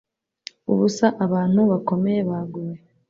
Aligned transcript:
Ubusa 0.71 1.05
abantu 1.25 1.59
bakomeye 1.71 2.19
baguye 2.29 2.75